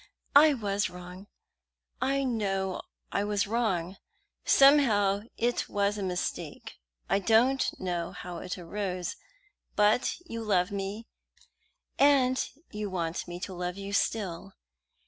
"I 0.35 0.55
was 0.55 0.89
wrong! 0.89 1.27
I 2.01 2.23
know 2.23 2.81
I 3.11 3.23
was 3.23 3.45
wrong. 3.45 3.97
Somehow 4.43 5.25
it 5.37 5.69
was 5.69 5.95
a 5.95 6.01
mistake. 6.01 6.77
I 7.07 7.19
don't 7.19 7.63
know 7.79 8.11
how 8.11 8.39
it 8.39 8.57
arose. 8.57 9.15
But 9.75 10.17
you 10.25 10.43
love 10.43 10.71
me 10.71 11.05
and 11.99 12.43
you 12.71 12.89
want 12.89 13.27
me 13.27 13.39
to 13.41 13.53
love 13.53 13.77
you 13.77 13.93
still. 13.93 14.53